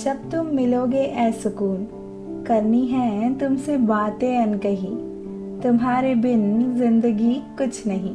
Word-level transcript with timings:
जब 0.00 0.30
तुम 0.30 0.46
मिलोगे 0.46 0.98
ए 0.98 1.30
सुकून, 1.32 1.84
करनी 2.46 2.86
है 2.86 3.38
तुमसे 3.38 3.76
बातें 3.76 4.38
अनकही, 4.38 4.94
तुम्हारे 5.62 6.14
बिन 6.14 6.74
ज़िंदगी 6.76 7.34
कुछ 7.58 7.86
नहीं। 7.86 8.14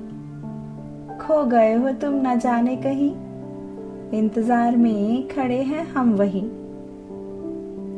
खो 1.20 1.44
गए 1.44 1.74
हो 1.74 1.92
तुम 1.92 2.14
न 2.28 2.38
जाने 2.40 2.76
कहीं, 2.76 3.12
इंतज़ार 4.20 4.78
में 4.78 5.28
खड़े 5.28 5.62
हैं 5.64 5.86
हम 5.88 6.14
वही। 6.14 6.42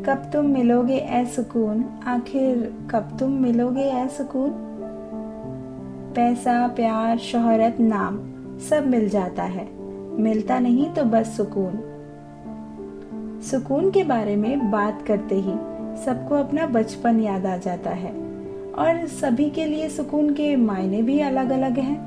कब 0.04 0.30
तुम 0.34 0.46
मिलोगे 0.46 0.98
ए 0.98 1.26
सुकून, 1.26 1.86
आखिर 2.08 2.72
कब 2.92 3.18
तुम 3.20 3.32
मिलोगे 3.42 3.90
ए 3.94 4.08
सुकून? 4.08 4.50
पैसा, 6.16 6.68
प्यार, 6.68 7.18
शोहरत, 7.18 7.80
नाम 7.80 8.20
सब 8.60 8.88
मिल 8.88 9.10
जाता 9.10 9.44
है, 9.44 9.68
मिलता 10.20 10.60
नहीं 10.60 10.94
तो 10.94 11.04
बस 11.06 11.38
सुकून। 11.38 11.84
सुकून 13.42 13.92
के 13.92 14.04
बारे 14.04 14.36
में 14.36 14.72
बात 14.72 15.04
करते 15.08 15.36
ही 15.36 15.54
सबको 16.06 16.36
अपना 16.36 16.66
बचपन 16.66 17.20
याद 17.20 17.46
आ 17.46 17.58
जाता 17.58 17.90
है 17.90 18.12
और 18.74 19.06
सभी 19.08 19.50
के 19.50 19.66
लिए 19.66 19.90
सुकून 19.90 20.34
के 20.34 20.56
मायने 20.56 21.02
भी 21.02 21.20
अलग 21.20 21.50
अलग 21.50 21.80
हैं। 21.80 21.98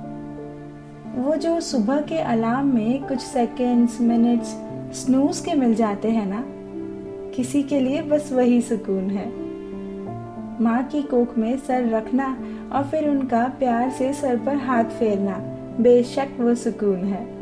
वो 1.16 1.36
जो 1.36 1.60
सुबह 1.60 2.00
के 2.00 2.18
अलार्म 2.18 2.74
में 2.74 3.02
कुछ 3.02 3.20
सेकेंड्स 3.20 4.00
मिनट्स 4.00 4.56
स्नूज 5.00 5.40
के 5.40 5.54
मिल 5.54 5.74
जाते 5.74 6.10
हैं 6.10 6.26
ना, 6.26 6.44
किसी 7.36 7.62
के 7.62 7.80
लिए 7.80 8.02
बस 8.02 8.32
वही 8.32 8.60
सुकून 8.60 9.10
है। 9.10 9.28
माँ 10.62 10.82
की 10.82 11.02
कोख 11.02 11.38
में 11.38 11.56
सर 11.58 11.88
रखना 11.88 12.36
और 12.72 12.84
फिर 12.84 13.08
उनका 13.08 13.46
प्यार 13.58 13.90
से 13.90 14.12
सर 14.12 14.36
पर 14.36 14.56
हाथ 14.56 14.84
फेरना, 14.84 15.36
बेशक 15.80 16.28
वो 16.40 16.54
सुकून 16.54 17.04
है। 17.04 17.39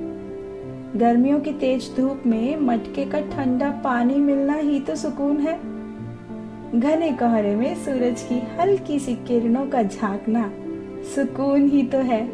गर्मियों 0.96 1.40
की 1.40 1.52
तेज 1.52 1.96
धूप 1.96 2.22
में 2.26 2.56
मटके 2.56 3.04
का 3.04 3.20
ठंडा 3.20 3.70
पानी 3.70 4.14
मिलना 4.14 4.54
ही 4.54 4.80
तो 4.80 4.94
सुकून 4.96 5.36
है। 5.36 5.58
घने 6.80 7.10
कोहरे 7.12 7.56
में 7.56 7.74
सूरज 7.74 8.22
की 8.22 8.38
हल्की 8.58 8.98
सी 8.98 9.14
किरणों 9.14 9.66
का 9.66 9.82
झांकना 9.82 10.50
सुकून 11.14 11.68
ही 11.68 11.82
तो 11.82 11.98
है। 11.98 12.26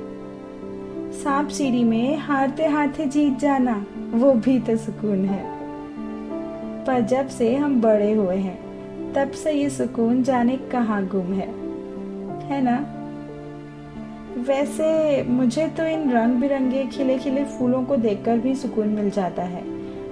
सांप 1.12 1.48
सीढ़ी 1.48 1.84
में 1.84 2.16
हारते 2.16 2.66
हारते 2.66 3.06
जीत 3.06 3.38
जाना 3.38 3.86
वो 4.14 4.32
भी 4.32 4.58
तो 4.60 4.76
सुकून 4.76 5.24
है। 5.24 5.42
पर 6.84 7.00
जब 7.00 7.28
से 7.28 7.54
हम 7.56 7.80
बड़े 7.80 8.12
हुए 8.12 8.36
हैं, 8.36 8.58
तब 9.12 9.30
से 9.30 9.52
ये 9.52 9.70
सुकून 9.70 10.22
जाने 10.22 10.56
कहाँ 10.56 11.06
गुम 11.06 11.32
है। 11.32 11.48
है 12.44 12.62
ना? 12.62 12.93
वैसे 14.38 15.22
मुझे 15.22 15.66
तो 15.66 15.84
इन 15.84 16.10
रंग 16.10 16.40
बिरंगे 16.40 16.86
खिले 16.86 17.18
खिले 17.18 17.44
फूलों 17.44 17.84
को 17.84 17.96
देखकर 17.96 18.38
भी 18.38 18.54
सुकून 18.54 18.88
मिल 18.88 19.10
जाता 19.10 19.42
है। 19.42 19.62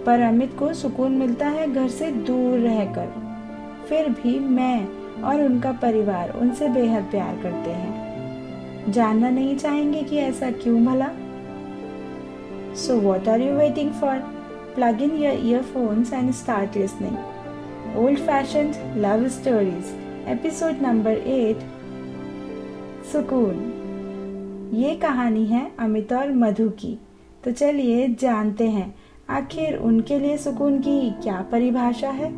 पर 0.04 0.20
अमित 0.20 0.54
को 0.58 0.72
सुकून 0.72 1.12
मिलता 1.12 1.48
है 1.48 1.72
घर 1.72 1.88
से 1.88 2.10
दूर 2.10 2.58
रहकर। 2.58 3.08
फिर 3.88 4.08
भी 4.08 4.38
मैं 4.38 4.86
और 5.22 5.42
उनका 5.42 5.72
परिवार 5.72 6.30
उनसे 6.30 6.68
बेहद 6.68 7.02
प्यार 7.02 7.36
करते 7.42 7.70
हैं। 7.70 8.92
जानना 8.92 9.30
नहीं 9.30 9.56
चाहेंगे 9.56 10.02
कि 10.02 10.16
ऐसा 10.16 10.50
क्यों 10.50 10.84
भला? 10.84 11.10
So 12.74 13.00
what 13.00 13.28
are 13.28 13.40
you 13.40 13.52
waiting 13.52 13.92
for 13.92 14.16
plug 14.74 15.02
in 15.02 15.10
your 15.10 15.46
earphones 15.46 16.12
and 16.12 16.30
start 16.32 16.76
listening 16.76 17.96
old 17.96 18.18
fashion 18.18 18.72
love 18.96 19.28
stories 19.28 19.94
episode 20.28 20.82
number 20.82 21.12
eight 21.12 21.56
सुकून 23.12 23.81
ये 24.72 24.94
कहानी 24.96 25.46
है 25.46 25.72
अमित 25.78 26.12
और 26.12 26.32
मधु 26.32 26.68
की। 26.68 26.98
तो 27.44 27.52
चलिए 27.52 28.08
जानते 28.08 28.68
हैं, 28.68 28.94
आखिर 29.30 29.76
उनके 29.76 30.18
लिए 30.18 30.36
सुकून 30.38 30.78
की 30.78 31.10
क्या 31.10 31.40
परिभाषा 31.52 32.10
है? 32.10 32.30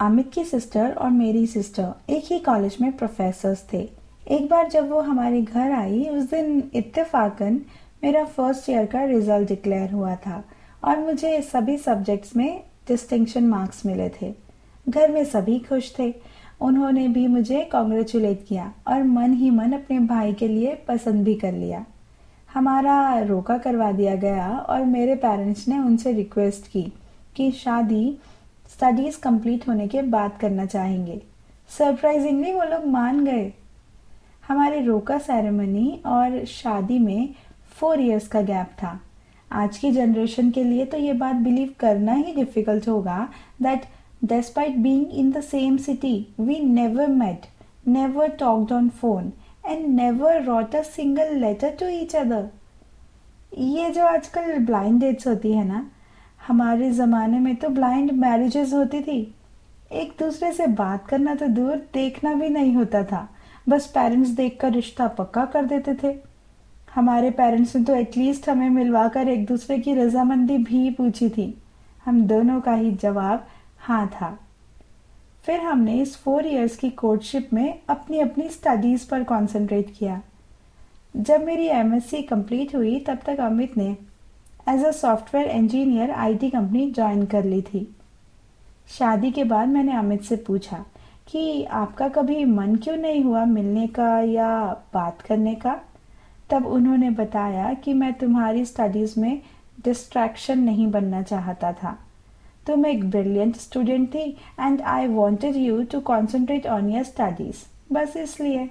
अमित 0.00 0.30
की 0.34 0.44
सिस्टर 0.44 0.92
और 0.92 1.10
मेरी 1.10 1.46
सिस्टर 1.46 1.92
एक 2.10 2.24
ही 2.24 2.38
कॉलेज 2.38 2.76
में 2.80 2.96
प्रोफेसर्स 2.96 3.64
थे। 3.72 3.88
एक 4.30 4.48
बार 4.50 4.68
जब 4.68 4.90
वो 4.90 5.00
हमारे 5.00 5.42
घर 5.42 5.72
आई, 5.72 6.04
उस 6.04 6.30
दिन 6.30 6.70
इत्तेफाकन 6.74 7.60
मेरा 8.04 8.24
फ़र्स्ट 8.24 8.70
ईयर 8.70 8.86
का 8.86 9.04
रिज़ल्ट 9.04 9.48
डिक्लेयर 9.48 9.90
हुआ 9.90 10.14
था 10.14 10.44
और 10.84 10.98
मुझे 10.98 11.42
सभी 11.42 11.78
सब्जेक्ट्स 11.78 12.36
में 12.36 12.62
डिस्टिंक्शन 12.88 13.46
मार्क्स 13.46 13.86
मिले 13.86 14.08
थे। 14.08 14.34
घर 14.88 15.12
में 15.12 15.24
सभी 15.24 15.58
खुश 15.58 15.94
थे। 15.98 16.35
उन्होंने 16.60 17.06
भी 17.08 17.26
मुझे 17.26 17.60
कॉन्ग्रेचुलेट 17.72 18.44
किया 18.48 18.72
और 18.88 19.02
मन 19.02 19.32
ही 19.32 19.50
मन 19.50 19.72
अपने 19.72 19.98
भाई 19.98 20.32
के 20.32 20.48
लिए 20.48 20.74
पसंद 20.88 21.24
भी 21.24 21.34
कर 21.34 21.52
लिया। 21.52 21.84
हमारा 22.54 23.18
रोका 23.18 23.58
करवा 23.58 23.90
दिया 23.92 24.14
गया 24.14 24.48
और 24.58 24.84
मेरे 24.84 25.14
पेरेंट्स 25.14 25.66
ने 25.68 25.78
उनसे 25.78 26.12
रिक्वेस्ट 26.12 26.66
की 26.66 26.92
कि 27.36 27.50
शादी 27.52 28.18
स्टडीज़ 28.68 29.18
कंप्लीट 29.20 29.68
होने 29.68 29.88
के 29.88 30.02
बाद 30.02 30.38
करना 30.40 30.66
चाहेंगे। 30.66 31.20
सरप्राइजिंगली 31.78 32.52
वो 32.52 32.62
लोग 32.62 32.86
मान 32.86 33.24
गए। 33.24 33.52
हमारे 34.48 34.80
रोका 34.80 35.18
सेरेमनी 35.18 36.00
और 36.06 36.44
शादी 36.44 36.98
में 36.98 37.34
फोर 37.70 38.00
इयर्स 38.00 38.28
का 38.28 38.40
गैप 38.40 38.66
था। 38.82 39.00
आज 39.52 39.78
की 39.78 39.90
जनरेशन 39.92 40.50
के 40.50 40.64
लिए 40.64 40.84
तो 40.84 40.96
ये 40.96 41.12
बात 41.12 41.36
बिलीव 41.36 41.74
करना 41.80 42.12
ही 42.12 42.34
डिफ़िकल्ट 42.34 42.88
होगा 42.88 43.28
that 43.62 43.84
despite 44.26 44.76
being 44.78 45.12
in 45.14 45.30
the 45.30 45.40
same 45.42 45.76
city 45.78 46.14
we 46.40 46.58
never 46.64 47.08
met 47.08 47.46
never 47.88 48.28
talked 48.40 48.72
on 48.72 48.88
phone 49.00 49.32
and 49.66 49.86
never 49.96 50.42
wrote 50.44 50.74
a 50.76 50.82
single 50.84 51.34
letter 51.36 51.76
to 51.80 51.88
each 51.90 52.16
other 52.16 52.48
ये 53.58 53.90
जो 53.90 54.04
आजकल 54.04 54.58
ब्लाइंड 54.66 55.00
डेट्स 55.00 55.26
होती 55.26 55.52
है 55.52 55.64
ना, 55.64 55.86
हमारे 56.46 56.90
ज़माने 56.92 57.38
में 57.38 57.54
तो 57.56 57.68
ब्लाइंड 57.68 58.12
मैरिजेस 58.14 58.72
होती 58.72 59.00
थी। 59.02 59.20
एक 59.92 60.12
दूसरे 60.18 60.52
से 60.52 60.66
बात 60.66 61.06
करना 61.08 61.34
तो 61.34 61.46
दूर 61.48 61.76
देखना 61.94 62.32
भी 62.34 62.48
नहीं 62.48 62.74
होता 62.74 63.02
था। 63.04 63.28
बस 63.68 63.86
पेरेंट्स 63.86 64.30
देखकर 64.30 64.72
रिश्ता 64.72 65.06
पक्का 65.08 65.44
कर 65.44 65.64
देते 65.64 65.94
थे। 66.02 66.14
हमारे 66.94 67.30
पेरेंट्स 67.30 67.74
ने 67.76 67.82
तो 67.84 67.94
एटलीस्ट 67.94 68.48
हमें 68.48 68.68
मिलवाकर 68.70 69.28
एक 69.28 69.46
दूसरे 69.46 69.78
की 69.78 69.94
रजामंदी 69.94 70.58
भी 70.60 70.90
पूछी 70.90 71.28
थी। 71.28 71.54
हम 72.04 72.20
दोनों 72.26 72.60
का 72.60 72.72
ही 72.74 72.90
जवाब 72.92 73.46
हाँ 73.86 74.06
था। 74.06 74.38
फिर 75.42 75.60
हमने 75.60 75.94
इस 75.94 76.16
फोर 76.16 76.46
इयर्स 76.46 76.76
की 76.76 76.90
कोर्टशिप 76.90 77.52
में 77.52 77.80
अपनी 77.88 78.20
अपनी 78.20 78.48
स्टडीज़ 78.48 79.10
पर 79.10 79.24
कंसंट्रेट 79.24 79.94
किया। 79.98 80.22
जब 81.16 81.44
मेरी 81.44 81.66
एमएससी 81.66 82.22
कंप्लीट 82.22 82.76
हुई, 82.76 83.00
तब 83.00 83.18
तक 83.26 83.40
अमित 83.40 83.76
ने 83.76 83.96
as 84.68 84.84
a 84.84 84.90
software 84.90 85.46
engineer 85.50 86.10
IT 86.10 86.50
company 86.50 86.90
join 86.90 87.26
कर 87.26 87.44
ली 87.44 87.62
थी। 87.62 87.96
शादी 88.88 89.30
के 89.30 89.44
बाद 89.44 89.68
मैंने 89.68 89.92
अमित 89.92 90.22
से 90.22 90.36
पूछा 90.36 90.84
कि 91.28 91.64
आपका 91.64 92.08
कभी 92.08 92.44
मन 92.44 92.76
क्यों 92.76 92.96
नहीं 92.96 93.24
हुआ 93.24 93.44
मिलने 93.44 93.86
का 93.86 94.20
या 94.20 94.76
बात 94.94 95.22
करने 95.22 95.54
का? 95.54 95.80
तब 96.50 96.66
उन्होंने 96.66 97.10
बताया 97.10 97.74
कि 97.74 97.94
मैं 97.94 98.12
तुम्हारी 98.12 98.64
स्टडीज़ 98.64 99.20
में 99.20 99.42
डिस्ट्रैक्शन 99.84 100.58
नहीं 100.58 100.90
बनना 100.90 101.22
चाहता 101.22 101.72
था। 101.72 101.98
तुम 102.66 102.86
एक 102.86 103.08
ब्रिलियंट 103.10 103.56
स्टूडेंट 103.56 104.08
थी 104.14 104.24
and 104.60 104.80
I 104.80 105.06
wanted 105.06 105.56
you 105.56 105.82
to 105.82 106.00
concentrate 106.00 106.66
on 106.66 106.90
your 106.90 107.04
studies 107.04 107.64
बस 107.92 108.16
इसलिए। 108.16 108.68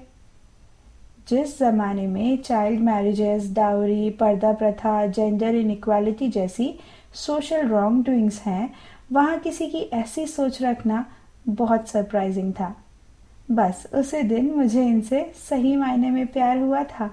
जिस 1.29 1.57
जमाने 1.59 2.07
में 2.07 2.38
चाइल्ड 2.38 2.79
मैरिजेस 2.79 3.51
डाउरी 3.53 4.09
पर्दा 4.09 4.51
प्रथा 4.53 5.06
जेंडर 5.07 5.56
इनक्वालिटी 5.56 6.28
जैसी 6.28 6.73
सोशल 7.13 7.67
रॉन्ग 7.67 8.06
डूइंग्स 8.06 8.41
हैं, 8.41 8.73
वहाँ 9.11 9.38
किसी 9.39 9.67
की 9.67 9.79
ऐसी 9.94 10.25
सोच 10.27 10.62
रखना 10.62 11.06
बहुत 11.47 11.88
सरप्राइजिंग 11.88 12.53
था। 12.53 12.75
बस 13.51 13.88
उसी 13.94 14.22
दिन 14.23 14.51
मुझे 14.51 14.85
इनसे 14.85 15.31
सही 15.50 15.75
मायने 15.75 16.09
में 16.12 16.27
प्यार 16.27 16.57
हुआ 16.57 16.83
था। 16.83 17.09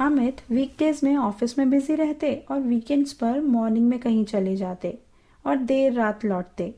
अमित 0.00 0.40
वीकडेज 0.50 1.00
में 1.04 1.16
ऑफ़िस 1.16 1.58
में 1.58 1.70
बिज़ी 1.70 1.94
रहते 1.94 2.34
और 2.50 2.60
वीकेंड्स 2.60 3.12
पर 3.12 3.40
मॉर्निंग 3.40 3.88
में 3.88 3.98
कहीं 3.98 4.24
चले 4.24 4.56
जाते। 4.56 4.98
और 5.46 5.56
देर 5.56 5.92
रात 5.92 6.24
लौटते। 6.24 6.74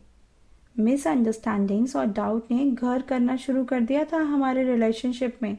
मिसअंडरस्टैंडिंग्स 0.79 1.97
और 1.97 2.07
डाउट 2.07 2.51
ने 2.51 2.71
घर 2.71 3.03
करना 3.03 3.37
शुरू 3.37 3.65
कर 3.65 3.81
दिया 3.81 4.05
था 4.05 4.17
हमारे 4.17 4.65
रिलेशनशिप 4.65 5.39
में। 5.43 5.59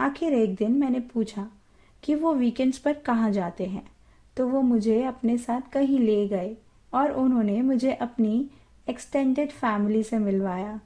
आखिर 0.00 0.32
एक 0.32 0.54
दिन 0.54 0.72
मैंने 0.72 1.00
पूछा 1.00 1.50
कि 2.02 2.14
वो 2.14 2.34
वीकेंड्स 2.34 2.78
पर 2.78 2.92
कहाँ 2.92 3.30
जाते 3.30 3.64
हैं? 3.64 3.88
तो 4.36 4.48
वो 4.48 4.60
मुझे 4.60 5.02
अपने 5.02 5.38
साथ 5.38 5.60
कहीं 5.72 5.98
ले 5.98 6.28
गए 6.28 6.56
और 6.94 7.10
उन्होंने 7.10 7.62
मुझे 7.62 7.92
अपनी 7.92 8.50
एक्सटेंडेड 8.88 9.50
फैमिली 9.50 10.02
से 10.02 10.18
मिलवाया। 10.18 10.80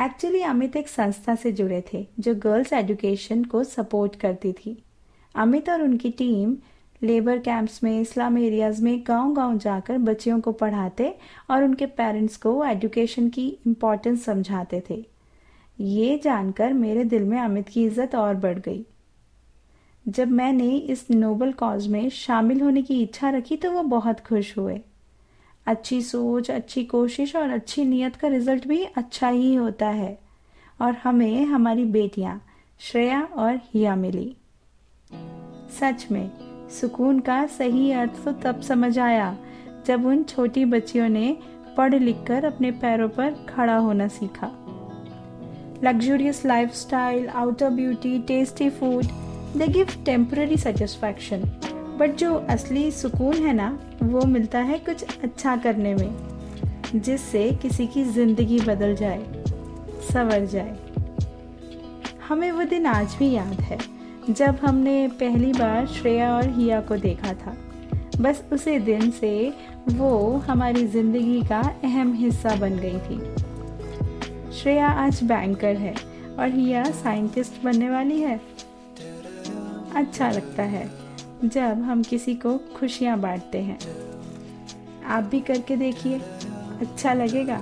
एक्चुअली 0.00 0.42
अमित 0.42 0.76
एक 0.76 0.88
संस्था 0.88 1.34
से 1.34 1.52
जुड़े 1.52 1.84
थे 1.92 2.06
जो 2.20 2.34
गर्ल्स 2.34 2.72
एजुकेशन 2.72 3.44
को 3.44 3.64
सपोर्ट 3.64 4.16
करती 4.16 4.52
थी। 4.52 4.82
अमित 5.34 5.68
और 5.68 5.82
उनकी 5.82 6.10
टीम 6.10 6.56
लेबर 7.02 7.38
कैंप्स 7.38 7.82
में, 7.84 8.00
इस्लाम 8.00 8.38
एरियाज़ 8.38 8.82
में 8.84 9.02
गाँव 9.08 9.32
गाँव 9.34 9.58
जाकर 9.58 9.98
बच्चियों 9.98 10.40
को 10.40 10.52
पढ़ाते 10.52 11.14
और 11.50 11.64
उनके 11.64 11.86
पेरेंट्स 11.86 12.36
को 12.36 12.64
एजुकेशन 12.64 13.28
की 13.28 13.46
इम्पोर्टेंस 13.66 14.24
समझाते 14.24 14.82
थे। 14.90 15.04
ये 15.78 16.18
जानकर 16.18 16.72
मेरे 16.72 17.04
दिल 17.04 17.24
में 17.24 17.38
अमित 17.38 17.68
की 17.68 17.84
इज़्ज़त 17.84 18.14
और 18.14 18.34
बढ़ 18.36 18.58
गई। 18.58 18.84
जब 20.06 20.30
मैंने 20.30 20.68
इस 20.68 21.06
नोबल 21.10 21.52
कॉज 21.52 21.86
में 21.86 22.08
शामिल 22.10 22.60
होने 22.60 22.82
की 22.82 23.02
इच्छा 23.02 23.30
रखी 23.30 23.56
तो 23.56 23.70
वो 23.72 23.82
बहुत 23.84 24.20
खुश 24.20 24.56
हुए। 24.58 24.80
अच्छी 25.66 26.00
सोच, 26.02 26.50
अच्छी 26.50 26.84
कोशिश 26.84 27.36
और 27.36 27.50
अच्छी 27.50 27.84
नीयत 27.84 28.16
का 28.16 28.28
रिज़ल्ट 28.28 28.66
भी 28.68 28.82
अच्छा 28.84 29.28
ही 29.28 29.54
होता 29.54 29.88
है 29.88 30.18
और 30.80 30.94
हमें 30.94 31.44
हमारी 31.44 31.84
बेटियाँ, 31.86 32.40
श्रेया 32.80 33.22
और 33.22 33.60
हिया 33.64 33.96
मिली। 33.96 34.34
सच 35.70 36.06
में 36.10 36.47
सुकून 36.70 37.20
का 37.20 37.44
सही 37.48 37.90
अर्थ 37.92 38.24
तो 38.24 38.32
तब 38.42 38.60
समझ 38.60 38.98
आया, 38.98 39.36
जब 39.86 40.06
उन 40.06 40.22
छोटी 40.24 40.64
बच्चियों 40.64 41.08
ने 41.08 41.36
पढ़ 41.76 41.94
लिख 41.94 42.16
कर 42.26 42.44
अपने 42.44 42.70
पैरों 42.72 43.08
पर 43.08 43.34
खड़ा 43.48 43.76
होना 43.76 44.08
सीखा। 44.08 44.50
Luxurious 45.84 46.44
lifestyle 46.74 47.28
outer 47.28 47.70
beauty 47.70 48.18
tasty 48.18 48.68
food 48.70 49.04
they 49.56 49.68
give 49.68 49.88
temporary 50.04 50.56
satisfaction 50.56 51.42
but 51.98 52.16
जो 52.16 52.34
असली 52.50 52.90
सुकून 52.90 53.34
है 53.36 53.52
ना, 53.52 53.78
वो 54.02 54.24
मिलता 54.26 54.58
है 54.60 54.78
कुछ 54.78 55.22
अच्छा 55.24 55.56
करने 55.56 55.94
में, 55.94 56.16
जिससे 56.94 57.50
किसी 57.62 57.86
की 57.86 58.04
ज़िंदगी 58.04 58.60
बदल 58.60 58.94
जाए, 58.94 59.24
संवर 60.12 60.44
जाए। 60.46 60.76
हमें 62.28 62.50
वो 62.52 62.64
दिन 62.64 62.86
आज 62.86 63.16
भी 63.18 63.30
याद 63.30 63.60
है। 63.60 63.78
जब 64.30 64.58
हमने 64.62 65.08
पहली 65.08 65.52
बार 65.52 65.86
श्रेया 65.86 66.32
और 66.36 66.48
हिया 66.48 66.80
को 66.80 66.96
देखा 66.96 67.32
था, 67.34 67.56
बस 68.20 68.42
उसी 68.52 68.78
दिन 68.78 69.10
से 69.10 69.30
वो 69.90 70.36
हमारी 70.46 70.86
ज़िंदगी 70.86 71.40
का 71.42 71.60
अहम 71.84 72.12
हिस्सा 72.14 72.54
बन 72.56 72.76
गई 72.76 72.98
थी। 72.98 74.52
श्रेया 74.52 74.88
आज 75.04 75.22
बैंकर 75.22 75.76
है 75.76 75.94
और 76.38 76.50
हिया 76.50 76.84
साइंटिस्ट 76.84 77.62
बनने 77.64 77.90
वाली 77.90 78.20
है। 78.20 78.40
अच्छा 79.94 80.30
लगता 80.30 80.62
है 80.62 80.88
जब 81.44 81.82
हम 81.82 82.02
किसी 82.02 82.34
को 82.34 82.56
खुशियाँ 82.78 83.18
बांटते 83.20 83.58
हैं। 83.58 83.78
आप 85.06 85.24
भी 85.24 85.40
करके 85.40 85.76
देखिए 85.76 86.18
अच्छा 86.80 87.14
लगेगा। 87.14 87.60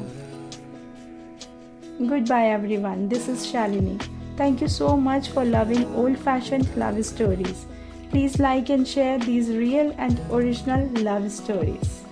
Goodbye 2.28 2.48
everyone 2.48 3.08
this 3.08 3.28
is 3.28 3.44
Shalini 3.44 3.98
Thank 4.36 4.60
you 4.60 4.68
so 4.68 4.96
much 4.98 5.28
for 5.30 5.44
loving 5.44 5.84
old 5.94 6.18
fashioned 6.18 6.76
love 6.76 7.02
stories. 7.04 7.64
Please 8.10 8.38
like 8.38 8.68
and 8.68 8.86
share 8.86 9.18
these 9.18 9.48
real 9.48 9.94
and 9.96 10.20
original 10.30 10.86
love 11.02 11.32
stories. 11.32 12.02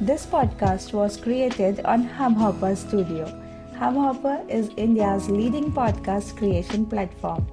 This 0.00 0.26
podcast 0.26 0.92
was 0.92 1.16
created 1.16 1.80
on 1.84 2.08
Hubhopper 2.08 2.76
Studio. 2.76 3.26
Hubhopper 3.78 4.44
is 4.48 4.70
India's 4.76 5.30
leading 5.30 5.70
podcast 5.72 6.36
creation 6.36 6.84
platform. 6.84 7.46